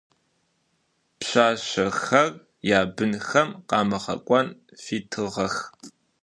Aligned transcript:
Пшъашъэхэр 1.19 2.29
ябынхэм 2.79 3.49
къамыгъэкӏон 3.69 4.47
фитыгъэх. 4.81 5.55